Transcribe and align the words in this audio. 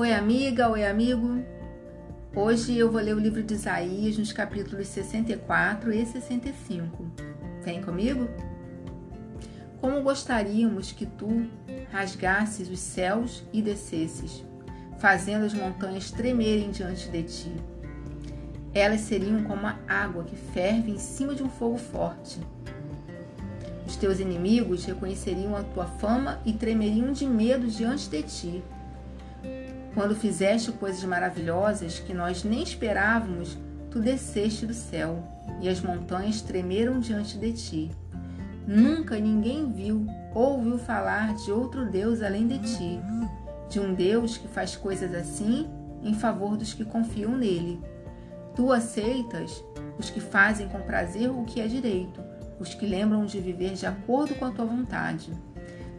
Oi, 0.00 0.14
amiga, 0.14 0.70
oi, 0.70 0.86
amigo. 0.86 1.44
Hoje 2.34 2.74
eu 2.74 2.90
vou 2.90 3.02
ler 3.02 3.14
o 3.14 3.18
livro 3.18 3.42
de 3.42 3.52
Isaías 3.52 4.16
nos 4.16 4.32
capítulos 4.32 4.88
64 4.88 5.92
e 5.92 6.06
65. 6.06 7.04
Vem 7.62 7.82
comigo? 7.82 8.26
Como 9.78 10.02
gostaríamos 10.02 10.90
que 10.90 11.04
tu 11.04 11.46
rasgasses 11.92 12.70
os 12.70 12.78
céus 12.78 13.44
e 13.52 13.60
descesses, 13.60 14.42
fazendo 14.98 15.44
as 15.44 15.52
montanhas 15.52 16.10
tremerem 16.10 16.70
diante 16.70 17.06
de 17.10 17.22
ti. 17.22 17.52
Elas 18.72 19.02
seriam 19.02 19.44
como 19.44 19.66
a 19.66 19.76
água 19.86 20.24
que 20.24 20.34
ferve 20.34 20.92
em 20.92 20.98
cima 20.98 21.34
de 21.34 21.42
um 21.42 21.50
fogo 21.50 21.76
forte. 21.76 22.40
Os 23.86 23.96
teus 23.96 24.18
inimigos 24.18 24.86
reconheceriam 24.86 25.54
a 25.54 25.62
tua 25.62 25.84
fama 25.84 26.40
e 26.46 26.54
tremeriam 26.54 27.12
de 27.12 27.26
medo 27.26 27.66
diante 27.66 28.08
de 28.08 28.22
ti. 28.22 28.64
Quando 30.00 30.16
fizeste 30.16 30.72
coisas 30.72 31.04
maravilhosas 31.04 31.98
que 31.98 32.14
nós 32.14 32.42
nem 32.42 32.62
esperávamos, 32.62 33.58
tu 33.90 34.00
desceste 34.00 34.64
do 34.64 34.72
céu, 34.72 35.22
e 35.60 35.68
as 35.68 35.82
montanhas 35.82 36.40
tremeram 36.40 37.00
diante 37.00 37.36
de 37.36 37.52
ti. 37.52 37.90
Nunca 38.66 39.18
ninguém 39.18 39.70
viu 39.70 40.06
ou 40.34 40.54
ouviu 40.54 40.78
falar 40.78 41.34
de 41.34 41.52
outro 41.52 41.84
Deus 41.84 42.22
além 42.22 42.48
de 42.48 42.58
ti, 42.60 42.98
de 43.68 43.78
um 43.78 43.92
Deus 43.92 44.38
que 44.38 44.48
faz 44.48 44.74
coisas 44.74 45.14
assim 45.14 45.68
em 46.02 46.14
favor 46.14 46.56
dos 46.56 46.72
que 46.72 46.82
confiam 46.82 47.36
nele. 47.36 47.78
Tu 48.56 48.72
aceitas 48.72 49.62
os 49.98 50.08
que 50.08 50.18
fazem 50.18 50.66
com 50.66 50.80
prazer 50.80 51.28
o 51.28 51.44
que 51.44 51.60
é 51.60 51.66
direito, 51.66 52.22
os 52.58 52.72
que 52.72 52.86
lembram 52.86 53.26
de 53.26 53.38
viver 53.38 53.74
de 53.74 53.84
acordo 53.84 54.34
com 54.36 54.46
a 54.46 54.50
tua 54.50 54.64
vontade. 54.64 55.30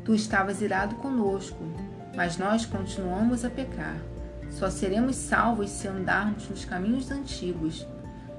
Tu 0.03 0.15
estavas 0.15 0.59
irado 0.59 0.95
conosco, 0.95 1.63
mas 2.15 2.37
nós 2.37 2.65
continuamos 2.65 3.45
a 3.45 3.49
pecar. 3.49 3.97
Só 4.49 4.69
seremos 4.69 5.15
salvos 5.15 5.69
se 5.69 5.87
andarmos 5.87 6.49
nos 6.49 6.65
caminhos 6.65 7.09
antigos. 7.09 7.87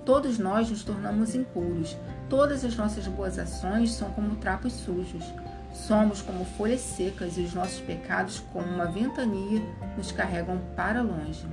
Todos 0.05 0.39
nós 0.39 0.69
nos 0.69 0.85
tornamos 0.85 1.35
impuros. 1.35 1.97
Todas 2.29 2.65
as 2.65 2.77
nossas 2.77 3.07
boas 3.07 3.39
ações 3.39 3.93
são 3.93 4.11
como 4.11 4.37
trapos 4.37 4.73
sujos. 4.73 5.25
Somos 5.73 6.21
como 6.21 6.45
folhas 6.45 6.81
secas 6.81 7.39
e 7.39 7.41
os 7.41 7.55
nossos 7.55 7.81
pecados, 7.81 8.43
como 8.53 8.67
uma 8.67 8.87
ventania, 8.87 9.63
nos 9.97 10.13
carregam 10.13 10.61
para 10.77 11.01
longe. 11.01 11.47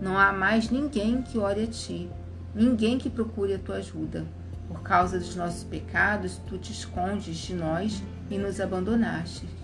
Não 0.00 0.16
há 0.16 0.32
mais 0.32 0.70
ninguém 0.70 1.20
que 1.22 1.38
ore 1.38 1.64
a 1.64 1.66
ti, 1.66 2.08
ninguém 2.54 2.96
que 2.96 3.10
procure 3.10 3.54
a 3.54 3.58
tua 3.58 3.76
ajuda. 3.76 4.24
Por 4.68 4.82
causa 4.82 5.18
dos 5.18 5.34
nossos 5.34 5.64
pecados, 5.64 6.40
tu 6.46 6.58
te 6.58 6.70
escondes 6.70 7.36
de 7.38 7.54
nós 7.54 8.02
e 8.30 8.38
nos 8.38 8.60
abandonaste. 8.60 9.57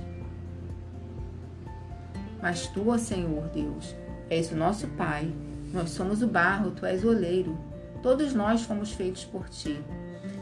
Mas 2.44 2.66
tu, 2.66 2.90
ó 2.90 2.98
Senhor 2.98 3.48
Deus, 3.48 3.96
és 4.28 4.52
o 4.52 4.54
nosso 4.54 4.86
Pai. 4.88 5.32
Nós 5.72 5.88
somos 5.88 6.20
o 6.20 6.26
barro, 6.26 6.72
tu 6.72 6.84
és 6.84 7.02
o 7.02 7.08
oleiro. 7.08 7.58
Todos 8.02 8.34
nós 8.34 8.60
fomos 8.60 8.92
feitos 8.92 9.24
por 9.24 9.48
ti. 9.48 9.82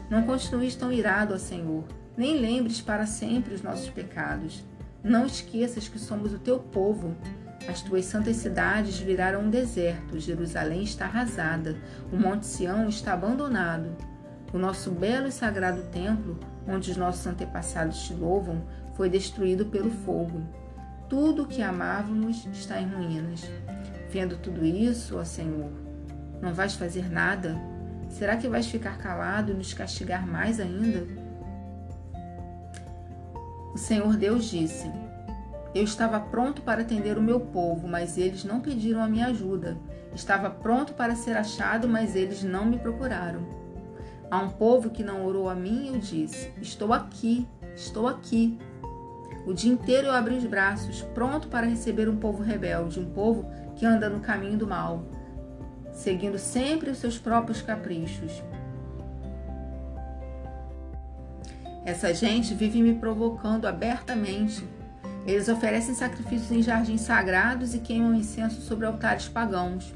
Não 0.09 0.23
continues 0.23 0.75
tão 0.75 0.91
irado, 0.91 1.33
ó 1.33 1.37
Senhor, 1.37 1.85
nem 2.17 2.41
lembres 2.41 2.81
para 2.81 3.05
sempre 3.05 3.53
os 3.53 3.61
nossos 3.61 3.89
pecados. 3.89 4.65
Não 5.01 5.25
esqueças 5.25 5.87
que 5.87 5.97
somos 5.97 6.33
o 6.33 6.39
teu 6.39 6.59
povo. 6.59 7.15
As 7.69 7.81
tuas 7.81 8.03
santas 8.03 8.35
cidades 8.35 8.99
viraram 8.99 9.43
um 9.43 9.49
deserto, 9.49 10.19
Jerusalém 10.19 10.83
está 10.83 11.05
arrasada, 11.05 11.77
o 12.11 12.17
Monte 12.17 12.45
Sião 12.45 12.89
está 12.89 13.13
abandonado. 13.13 13.95
O 14.51 14.57
nosso 14.57 14.91
belo 14.91 15.29
e 15.29 15.31
sagrado 15.31 15.83
templo, 15.83 16.37
onde 16.67 16.91
os 16.91 16.97
nossos 16.97 17.25
antepassados 17.25 18.03
te 18.03 18.13
louvam, 18.13 18.61
foi 18.93 19.09
destruído 19.09 19.67
pelo 19.67 19.89
fogo. 19.89 20.41
Tudo 21.13 21.43
o 21.43 21.45
que 21.45 21.61
amávamos 21.61 22.47
está 22.51 22.81
em 22.81 22.87
ruínas. 22.87 23.43
Vendo 24.09 24.35
tudo 24.35 24.65
isso, 24.65 25.15
ó 25.15 25.23
Senhor, 25.23 25.69
não 26.41 26.55
vais 26.55 26.73
fazer 26.73 27.07
nada? 27.07 27.55
Será 28.09 28.35
que 28.35 28.47
vais 28.47 28.65
ficar 28.65 28.97
calado 28.97 29.51
e 29.51 29.53
nos 29.53 29.75
castigar 29.75 30.25
mais 30.25 30.59
ainda? 30.59 31.05
O 33.75 33.77
Senhor 33.77 34.17
Deus 34.17 34.45
disse: 34.45 34.91
Eu 35.75 35.83
estava 35.83 36.19
pronto 36.19 36.63
para 36.63 36.81
atender 36.81 37.15
o 37.15 37.21
meu 37.21 37.39
povo, 37.39 37.87
mas 37.87 38.17
eles 38.17 38.43
não 38.43 38.59
pediram 38.59 39.03
a 39.03 39.07
minha 39.07 39.27
ajuda. 39.27 39.77
Estava 40.15 40.49
pronto 40.49 40.93
para 40.93 41.15
ser 41.15 41.37
achado, 41.37 41.87
mas 41.87 42.15
eles 42.15 42.41
não 42.41 42.65
me 42.65 42.79
procuraram. 42.79 43.45
A 44.31 44.39
um 44.39 44.49
povo 44.49 44.89
que 44.89 45.03
não 45.03 45.27
orou 45.27 45.47
a 45.47 45.53
mim, 45.53 45.89
eu 45.93 45.99
disse: 45.99 46.51
Estou 46.59 46.91
aqui, 46.91 47.47
estou 47.75 48.07
aqui. 48.07 48.57
O 49.45 49.53
dia 49.53 49.71
inteiro 49.71 50.07
eu 50.07 50.13
abri 50.13 50.35
os 50.35 50.45
braços, 50.45 51.01
pronto 51.13 51.49
para 51.49 51.67
receber 51.67 52.07
um 52.07 52.15
povo 52.15 52.41
rebelde, 52.41 52.99
um 52.99 53.05
povo 53.05 53.45
que 53.75 53.85
anda 53.85 54.09
no 54.09 54.21
caminho 54.21 54.57
do 54.57 54.67
mal, 54.67 55.03
seguindo 55.91 56.37
sempre 56.37 56.89
os 56.89 56.97
seus 56.97 57.17
próprios 57.17 57.61
caprichos. 57.61 58.41
Essa 61.85 62.13
gente 62.13 62.53
vive 62.53 62.81
me 62.81 62.95
provocando 62.95 63.65
abertamente. 63.65 64.65
Eles 65.27 65.49
oferecem 65.49 65.93
sacrifícios 65.93 66.51
em 66.51 66.61
jardins 66.61 67.01
sagrados 67.01 67.73
e 67.73 67.79
queimam 67.79 68.15
incenso 68.15 68.61
sobre 68.61 68.85
altares 68.85 69.27
pagãos. 69.27 69.93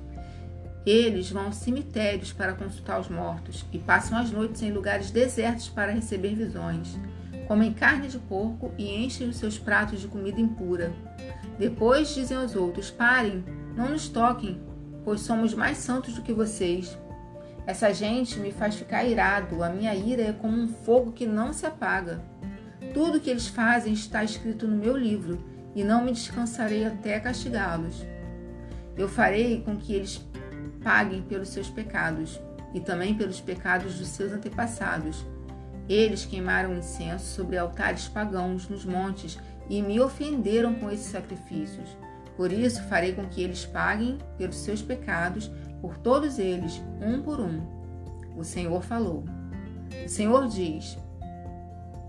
Eles 0.85 1.31
vão 1.31 1.45
aos 1.45 1.55
cemitérios 1.55 2.33
para 2.33 2.53
consultar 2.53 2.99
os 2.99 3.09
mortos 3.09 3.65
e 3.71 3.79
passam 3.79 4.17
as 4.17 4.29
noites 4.29 4.61
em 4.61 4.71
lugares 4.71 5.11
desertos 5.11 5.69
para 5.69 5.93
receber 5.93 6.35
visões 6.35 6.97
comem 7.47 7.73
carne 7.73 8.07
de 8.07 8.19
porco 8.19 8.71
e 8.77 9.03
enchem 9.03 9.29
os 9.29 9.37
seus 9.37 9.57
pratos 9.57 10.01
de 10.01 10.07
comida 10.07 10.39
impura. 10.39 10.91
Depois 11.57 12.13
dizem 12.13 12.37
aos 12.37 12.55
outros: 12.55 12.91
Parem, 12.91 13.43
não 13.75 13.89
nos 13.89 14.09
toquem, 14.09 14.61
pois 15.03 15.21
somos 15.21 15.53
mais 15.53 15.77
santos 15.77 16.13
do 16.13 16.21
que 16.21 16.33
vocês. 16.33 16.97
Essa 17.65 17.93
gente 17.93 18.39
me 18.39 18.51
faz 18.51 18.75
ficar 18.75 19.03
irado, 19.03 19.63
a 19.63 19.69
minha 19.69 19.93
ira 19.93 20.21
é 20.21 20.33
como 20.33 20.57
um 20.57 20.67
fogo 20.67 21.11
que 21.11 21.25
não 21.25 21.51
se 21.51 21.65
apaga. 21.65 22.21
Tudo 22.93 23.19
que 23.19 23.29
eles 23.29 23.47
fazem 23.47 23.93
está 23.93 24.23
escrito 24.23 24.67
no 24.67 24.77
meu 24.77 24.95
livro, 24.95 25.43
e 25.75 25.83
não 25.83 26.03
me 26.03 26.11
descansarei 26.11 26.85
até 26.85 27.19
castigá-los. 27.19 28.05
Eu 28.97 29.07
farei 29.07 29.61
com 29.61 29.77
que 29.77 29.93
eles 29.93 30.25
paguem 30.83 31.21
pelos 31.21 31.49
seus 31.49 31.69
pecados 31.69 32.39
e 32.73 32.79
também 32.79 33.13
pelos 33.13 33.39
pecados 33.39 33.99
dos 33.99 34.07
seus 34.07 34.31
antepassados 34.31 35.23
eles 35.87 36.25
queimaram 36.25 36.75
incenso 36.75 37.25
sobre 37.25 37.57
altares 37.57 38.07
pagãos 38.07 38.67
nos 38.67 38.83
montes 38.83 39.39
e 39.69 39.81
me 39.81 39.99
ofenderam 39.99 40.75
com 40.75 40.91
esses 40.91 41.07
sacrifícios. 41.07 41.97
Por 42.35 42.51
isso 42.51 42.83
farei 42.83 43.13
com 43.13 43.25
que 43.25 43.41
eles 43.41 43.65
paguem 43.65 44.17
pelos 44.37 44.57
seus 44.57 44.81
pecados, 44.81 45.49
por 45.81 45.97
todos 45.97 46.37
eles, 46.37 46.81
um 47.01 47.21
por 47.21 47.39
um. 47.39 47.61
O 48.37 48.43
Senhor 48.43 48.81
falou. 48.83 49.23
O 50.05 50.09
Senhor 50.09 50.47
diz: 50.47 50.97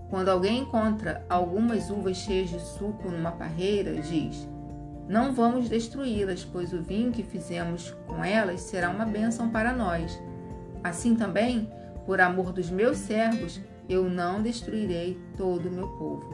Quando 0.09 0.29
alguém 0.29 0.59
encontra 0.59 1.25
algumas 1.27 1.89
uvas 1.89 2.17
cheias 2.17 2.49
de 2.49 2.59
suco 2.59 3.09
numa 3.09 3.31
parreira, 3.31 3.95
diz: 4.01 4.47
Não 5.07 5.33
vamos 5.33 5.67
destruí-las, 5.67 6.45
pois 6.45 6.73
o 6.73 6.81
vinho 6.83 7.11
que 7.11 7.23
fizemos 7.23 7.91
com 8.05 8.23
elas 8.23 8.61
será 8.61 8.89
uma 8.89 9.05
bênção 9.05 9.49
para 9.49 9.73
nós. 9.73 10.21
Assim 10.83 11.15
também, 11.15 11.69
por 12.09 12.19
amor 12.19 12.51
dos 12.51 12.71
meus 12.71 12.97
servos, 12.97 13.61
eu 13.87 14.09
não 14.09 14.41
destruirei 14.41 15.15
todo 15.37 15.69
o 15.69 15.71
meu 15.71 15.87
povo. 15.89 16.33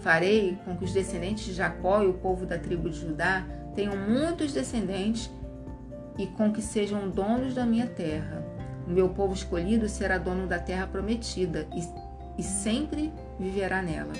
Farei 0.00 0.58
com 0.62 0.76
que 0.76 0.84
os 0.84 0.92
descendentes 0.92 1.46
de 1.46 1.54
Jacó 1.54 2.02
e 2.02 2.06
o 2.06 2.12
povo 2.12 2.44
da 2.44 2.58
tribo 2.58 2.90
de 2.90 3.00
Judá 3.00 3.42
tenham 3.74 3.96
muitos 3.96 4.52
descendentes 4.52 5.30
e 6.18 6.26
com 6.26 6.52
que 6.52 6.60
sejam 6.60 7.08
donos 7.08 7.54
da 7.54 7.64
minha 7.64 7.86
terra. 7.86 8.44
O 8.86 8.90
meu 8.90 9.08
povo 9.08 9.32
escolhido 9.32 9.88
será 9.88 10.18
dono 10.18 10.46
da 10.46 10.58
terra 10.58 10.86
prometida 10.86 11.66
e, 11.74 11.80
e 12.38 12.42
sempre 12.42 13.10
viverá 13.40 13.80
nela. 13.80 14.12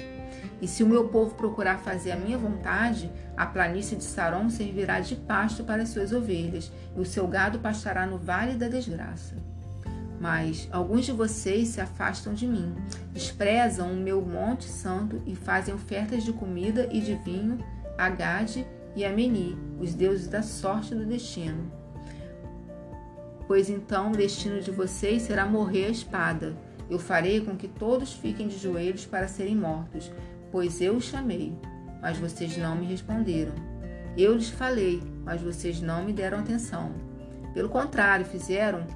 E 0.62 0.66
se 0.66 0.82
o 0.82 0.88
meu 0.88 1.08
povo 1.08 1.34
procurar 1.34 1.80
fazer 1.80 2.12
a 2.12 2.16
minha 2.16 2.38
vontade, 2.38 3.12
a 3.36 3.44
planície 3.44 3.98
de 3.98 4.04
Saron 4.04 4.48
servirá 4.48 5.00
de 5.00 5.14
pasto 5.14 5.62
para 5.62 5.82
as 5.82 5.90
suas 5.90 6.10
ovelhas, 6.10 6.72
e 6.96 6.98
o 6.98 7.04
seu 7.04 7.28
gado 7.28 7.58
pastará 7.58 8.06
no 8.06 8.16
vale 8.16 8.54
da 8.54 8.66
desgraça. 8.66 9.34
Mas 10.18 10.68
alguns 10.72 11.04
de 11.04 11.12
vocês 11.12 11.68
se 11.68 11.80
afastam 11.80 12.32
de 12.32 12.46
mim, 12.46 12.74
desprezam 13.12 13.92
o 13.92 13.96
meu 13.96 14.22
monte 14.22 14.64
santo 14.64 15.20
e 15.26 15.34
fazem 15.34 15.74
ofertas 15.74 16.24
de 16.24 16.32
comida 16.32 16.88
e 16.90 17.00
de 17.00 17.14
vinho 17.16 17.58
a 17.98 18.08
Gade 18.08 18.66
e 18.94 19.04
a 19.04 19.12
Meni, 19.12 19.56
os 19.78 19.94
deuses 19.94 20.28
da 20.28 20.42
sorte 20.42 20.94
e 20.94 20.96
do 20.96 21.04
destino. 21.04 21.70
Pois 23.46 23.70
então 23.70 24.10
o 24.10 24.16
destino 24.16 24.60
de 24.60 24.70
vocês 24.70 25.22
será 25.22 25.46
morrer 25.46 25.86
a 25.86 25.90
espada. 25.90 26.56
Eu 26.88 26.98
farei 26.98 27.40
com 27.40 27.56
que 27.56 27.68
todos 27.68 28.12
fiquem 28.12 28.48
de 28.48 28.58
joelhos 28.58 29.06
para 29.06 29.28
serem 29.28 29.56
mortos, 29.56 30.10
pois 30.50 30.80
eu 30.80 30.96
os 30.96 31.04
chamei, 31.04 31.56
mas 32.00 32.18
vocês 32.18 32.56
não 32.56 32.76
me 32.76 32.86
responderam. 32.86 33.54
Eu 34.16 34.34
lhes 34.34 34.48
falei, 34.48 35.02
mas 35.24 35.42
vocês 35.42 35.80
não 35.80 36.04
me 36.04 36.12
deram 36.12 36.38
atenção. 36.38 36.92
Pelo 37.52 37.68
contrário, 37.68 38.24
fizeram 38.24 38.86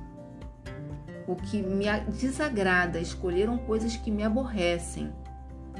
o 1.26 1.36
que 1.36 1.62
me 1.62 1.86
desagrada, 2.18 2.98
escolheram 2.98 3.58
coisas 3.58 3.96
que 3.96 4.10
me 4.10 4.22
aborrecem. 4.22 5.12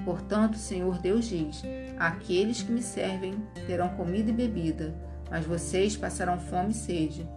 Portanto, 0.04 0.54
o 0.54 0.58
Senhor 0.58 0.98
Deus 0.98 1.26
diz: 1.26 1.62
Aqueles 1.98 2.62
que 2.62 2.72
me 2.72 2.82
servem 2.82 3.34
terão 3.66 3.88
comida 3.90 4.30
e 4.30 4.34
bebida, 4.34 4.94
mas 5.30 5.44
vocês 5.44 5.96
passarão 5.96 6.38
fome 6.38 6.70
e 6.70 6.74
sede. 6.74 7.28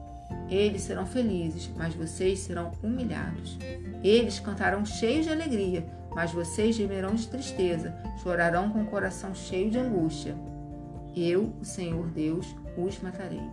Eles 0.49 0.83
serão 0.83 1.05
felizes, 1.05 1.69
mas 1.75 1.93
vocês 1.93 2.39
serão 2.39 2.71
humilhados. 2.81 3.57
Eles 4.03 4.39
cantarão 4.39 4.85
cheios 4.85 5.25
de 5.25 5.31
alegria, 5.31 5.85
mas 6.11 6.31
vocês 6.31 6.75
gemerão 6.75 7.15
de 7.15 7.27
tristeza, 7.27 7.95
chorarão 8.21 8.69
com 8.69 8.81
o 8.81 8.87
coração 8.87 9.33
cheio 9.33 9.69
de 9.69 9.77
angústia. 9.77 10.35
Eu, 11.15 11.53
o 11.61 11.65
Senhor 11.65 12.07
Deus, 12.07 12.55
os 12.77 12.99
matarei. 13.01 13.43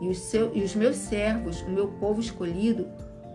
E 0.00 0.08
os, 0.08 0.18
seu, 0.18 0.54
e 0.54 0.62
os 0.62 0.74
meus 0.74 0.96
servos, 0.96 1.60
o 1.62 1.70
meu 1.70 1.88
povo 1.88 2.20
escolhido, 2.20 2.88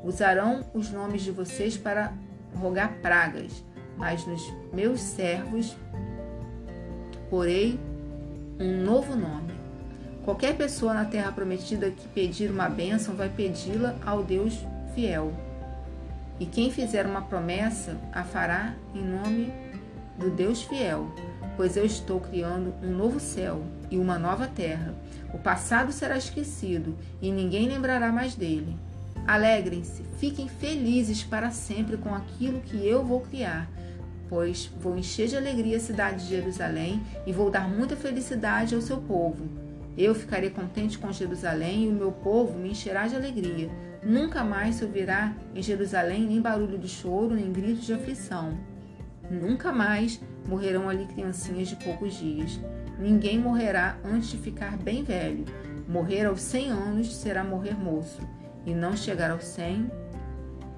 usarão 0.03 0.65
os 0.73 0.91
nomes 0.91 1.21
de 1.21 1.31
vocês 1.31 1.77
para 1.77 2.13
rogar 2.55 2.93
pragas, 3.01 3.63
mas 3.97 4.25
nos 4.25 4.41
meus 4.71 4.99
servos 4.99 5.75
porei 7.29 7.79
um 8.59 8.83
novo 8.83 9.15
nome. 9.15 9.53
Qualquer 10.23 10.55
pessoa 10.55 10.93
na 10.93 11.05
terra 11.05 11.31
prometida 11.31 11.89
que 11.89 12.07
pedir 12.09 12.49
uma 12.51 12.69
bênção 12.69 13.15
vai 13.15 13.29
pedi-la 13.29 13.95
ao 14.05 14.23
Deus 14.23 14.57
fiel. 14.93 15.33
E 16.39 16.45
quem 16.45 16.71
fizer 16.71 17.05
uma 17.05 17.21
promessa 17.21 17.97
a 18.11 18.23
fará 18.23 18.73
em 18.93 19.03
nome 19.03 19.51
do 20.17 20.29
Deus 20.29 20.63
fiel, 20.63 21.07
pois 21.57 21.75
eu 21.75 21.85
estou 21.85 22.19
criando 22.19 22.73
um 22.83 22.91
novo 22.91 23.19
céu 23.19 23.63
e 23.89 23.97
uma 23.97 24.17
nova 24.17 24.47
terra. 24.47 24.93
O 25.33 25.37
passado 25.37 25.91
será 25.91 26.17
esquecido 26.17 26.95
e 27.21 27.31
ninguém 27.31 27.67
lembrará 27.67 28.11
mais 28.11 28.35
dele. 28.35 28.77
Alegrem-se, 29.25 30.03
fiquem 30.17 30.49
felizes 30.49 31.23
para 31.23 31.49
sempre 31.49 31.95
com 31.95 32.13
aquilo 32.13 32.59
que 32.59 32.85
eu 32.85 33.03
vou 33.05 33.21
criar, 33.21 33.69
pois 34.27 34.65
vou 34.81 34.97
encher 34.97 35.27
de 35.27 35.37
alegria 35.37 35.77
a 35.77 35.79
cidade 35.79 36.23
de 36.23 36.29
Jerusalém 36.29 37.01
e 37.25 37.31
vou 37.31 37.49
dar 37.49 37.69
muita 37.69 37.95
felicidade 37.95 38.75
ao 38.75 38.81
seu 38.81 38.97
povo. 38.97 39.47
Eu 39.97 40.13
ficarei 40.13 40.49
contente 40.49 40.97
com 40.97 41.11
Jerusalém 41.11 41.85
e 41.85 41.89
o 41.89 41.93
meu 41.93 42.11
povo 42.11 42.57
me 42.57 42.71
encherá 42.71 43.07
de 43.07 43.15
alegria. 43.15 43.69
Nunca 44.03 44.43
mais 44.43 44.75
se 44.75 44.83
ouvirá 44.83 45.33
em 45.55 45.61
Jerusalém 45.61 46.25
nem 46.25 46.41
barulho 46.41 46.77
de 46.77 46.89
choro, 46.89 47.35
nem 47.35 47.51
gritos 47.51 47.85
de 47.85 47.93
aflição. 47.93 48.57
Nunca 49.29 49.71
mais 49.71 50.19
morrerão 50.47 50.89
ali 50.89 51.05
criancinhas 51.05 51.69
de 51.69 51.75
poucos 51.77 52.15
dias. 52.15 52.59
Ninguém 52.99 53.39
morrerá 53.39 53.97
antes 54.03 54.31
de 54.31 54.37
ficar 54.37 54.77
bem 54.77 55.03
velho. 55.03 55.45
Morrer 55.87 56.25
aos 56.25 56.41
cem 56.41 56.69
anos 56.69 57.15
será 57.15 57.43
morrer 57.43 57.77
moço, 57.77 58.19
e 58.65 58.73
não 58.73 58.95
chegar 58.95 59.31
aos 59.31 59.45
cem 59.45 59.91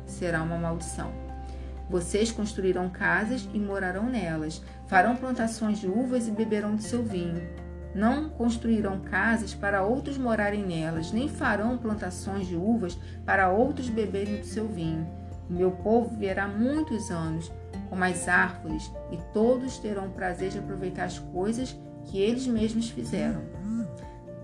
será 0.06 0.42
uma 0.42 0.58
maldição. 0.58 1.12
Vocês 1.90 2.32
construirão 2.32 2.90
casas 2.90 3.48
e 3.54 3.60
morarão 3.60 4.10
nelas, 4.10 4.62
farão 4.88 5.16
plantações 5.16 5.80
de 5.80 5.88
uvas 5.88 6.28
e 6.28 6.32
beberão 6.32 6.76
do 6.76 6.82
seu 6.82 7.04
vinho. 7.04 7.42
Não 7.94 8.30
construirão 8.30 9.00
casas 9.00 9.54
para 9.54 9.84
outros 9.84 10.18
morarem 10.18 10.66
nelas, 10.66 11.12
nem 11.12 11.30
farão 11.30 11.78
plantações 11.78 12.48
de 12.48 12.56
uvas 12.56 12.98
para 13.26 13.50
outros 13.50 13.88
beberem 13.88 14.38
do 14.38 14.46
seu 14.46 14.68
vinho. 14.68 15.08
O 15.50 15.54
meu 15.54 15.72
povo 15.72 16.10
viverá 16.10 16.48
muitos 16.48 17.12
anos, 17.12 17.52
como 17.88 18.04
as 18.04 18.28
árvores, 18.28 18.92
e 19.12 19.18
todos 19.32 19.78
terão 19.78 20.10
prazer 20.10 20.50
de 20.50 20.60
aproveitar 20.60 21.06
as 21.06 21.20
coisas 21.20 21.78
que 22.06 22.20
eles 22.20 22.48
mesmos 22.48 22.90
fizeram. 22.90 23.42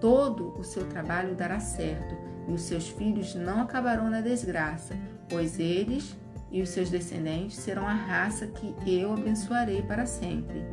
Todo 0.01 0.55
o 0.57 0.63
seu 0.63 0.87
trabalho 0.87 1.35
dará 1.35 1.59
certo, 1.59 2.15
e 2.47 2.51
os 2.51 2.63
seus 2.63 2.89
filhos 2.89 3.35
não 3.35 3.61
acabarão 3.61 4.09
na 4.09 4.19
desgraça, 4.19 4.95
pois 5.29 5.59
eles 5.59 6.17
e 6.51 6.59
os 6.59 6.69
seus 6.69 6.89
descendentes 6.89 7.57
serão 7.57 7.87
a 7.87 7.93
raça 7.93 8.47
que 8.47 8.99
eu 8.99 9.13
abençoarei 9.13 9.83
para 9.83 10.07
sempre. 10.07 10.65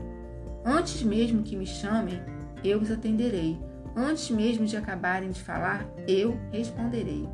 Antes 0.64 1.02
mesmo 1.02 1.42
que 1.42 1.56
me 1.56 1.66
chamem, 1.66 2.20
eu 2.64 2.80
os 2.80 2.90
atenderei. 2.90 3.58
Antes 3.94 4.30
mesmo 4.30 4.64
de 4.64 4.78
acabarem 4.78 5.30
de 5.30 5.42
falar, 5.42 5.86
eu 6.06 6.38
responderei. 6.50 7.28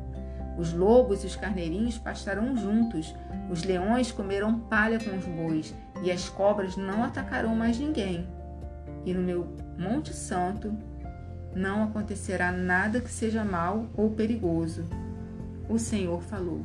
Os 0.57 0.73
lobos 0.73 1.23
e 1.23 1.27
os 1.27 1.35
carneirinhos 1.35 1.97
pastarão 1.97 2.55
juntos, 2.57 3.15
os 3.49 3.63
leões 3.63 4.11
comerão 4.11 4.59
palha 4.59 4.99
com 4.99 5.15
os 5.15 5.25
bois, 5.25 5.73
e 6.03 6.11
as 6.11 6.27
cobras 6.27 6.75
não 6.75 7.03
atacarão 7.03 7.55
mais 7.55 7.79
ninguém. 7.79 8.27
E 9.05 9.13
no 9.13 9.21
meu 9.21 9.55
Monte 9.77 10.13
Santo 10.13 10.75
não 11.55 11.83
acontecerá 11.83 12.51
nada 12.51 12.99
que 12.99 13.09
seja 13.09 13.43
mal 13.43 13.85
ou 13.95 14.11
perigoso. 14.11 14.85
O 15.69 15.79
Senhor 15.79 16.21
falou. 16.21 16.61